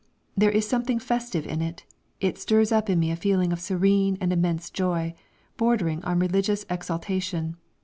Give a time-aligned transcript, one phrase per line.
[0.35, 1.85] There is something festive in it;
[2.19, 5.13] it stirs up in me a feeling of serene and immense joy,
[5.57, 7.55] bordering on religious exaltation....